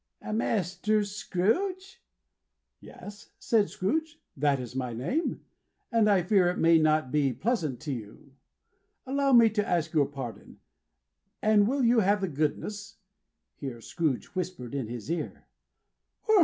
"Mr. 0.25 1.05
Scrooge?" 1.05 2.01
"Yes," 2.79 3.29
said 3.37 3.69
Scrooge. 3.69 4.19
"That 4.35 4.59
is 4.59 4.75
my 4.75 4.93
name, 4.93 5.45
and 5.91 6.09
I 6.09 6.23
fear 6.23 6.49
it 6.49 6.57
may 6.57 6.79
not 6.79 7.11
be 7.11 7.31
pleasant 7.33 7.79
to 7.81 7.93
you. 7.93 8.33
Allow 9.05 9.33
me 9.33 9.47
to 9.51 9.69
ask 9.69 9.93
your 9.93 10.07
pardon. 10.07 10.57
And 11.43 11.67
will 11.67 11.83
you 11.83 11.99
have 11.99 12.21
the 12.21 12.27
goodness" 12.27 12.95
here 13.53 13.79
Scrooge 13.79 14.25
whispered 14.33 14.73
in 14.73 14.87
his 14.87 15.11
ear. 15.11 15.45